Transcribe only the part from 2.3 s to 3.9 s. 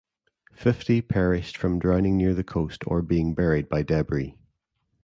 the coast or being buried by